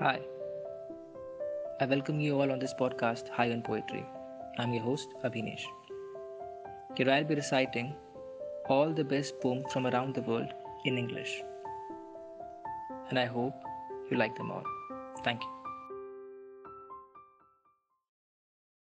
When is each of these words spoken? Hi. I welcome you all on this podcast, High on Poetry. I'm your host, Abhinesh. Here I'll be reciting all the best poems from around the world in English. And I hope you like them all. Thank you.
Hi. 0.00 0.20
I 1.80 1.86
welcome 1.86 2.20
you 2.20 2.40
all 2.40 2.52
on 2.52 2.60
this 2.60 2.72
podcast, 2.72 3.28
High 3.30 3.50
on 3.50 3.62
Poetry. 3.62 4.06
I'm 4.56 4.72
your 4.72 4.84
host, 4.84 5.08
Abhinesh. 5.24 5.64
Here 6.94 7.10
I'll 7.10 7.24
be 7.24 7.34
reciting 7.34 7.96
all 8.68 8.92
the 8.92 9.02
best 9.02 9.40
poems 9.40 9.72
from 9.72 9.88
around 9.88 10.14
the 10.14 10.22
world 10.22 10.54
in 10.84 10.98
English. 10.98 11.42
And 13.08 13.18
I 13.18 13.26
hope 13.26 13.54
you 14.08 14.16
like 14.16 14.36
them 14.36 14.52
all. 14.52 14.62
Thank 15.24 15.42
you. 15.42 15.57